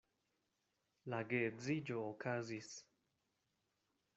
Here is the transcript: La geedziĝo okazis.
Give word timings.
La 1.13 1.19
geedziĝo 1.33 1.99
okazis. 2.07 2.71